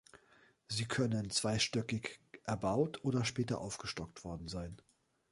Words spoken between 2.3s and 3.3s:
erbaut oder